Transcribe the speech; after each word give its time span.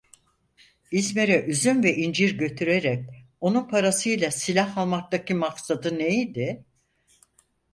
İzmir'e 0.91 1.41
üzüm 1.45 1.83
ve 1.83 1.95
incir 1.95 2.37
götürerek 2.37 3.09
onun 3.41 3.67
parasıyla 3.67 4.31
silah 4.31 4.77
almaktaki 4.77 5.33
maksadı 5.33 5.97
ne 5.99 6.15
idi? 6.21 6.65